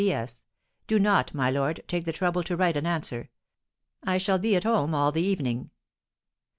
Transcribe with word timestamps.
"P.S. 0.01 0.41
Do 0.87 0.97
not, 0.97 1.31
my 1.35 1.51
lord, 1.51 1.81
take 1.87 2.05
the 2.05 2.11
trouble 2.11 2.41
to 2.45 2.57
write 2.57 2.75
an 2.75 2.87
answer. 2.87 3.29
I 4.03 4.17
shall 4.17 4.39
be 4.39 4.55
at 4.55 4.63
home 4.63 4.95
all 4.95 5.11
the 5.11 5.21
evening." 5.21 5.69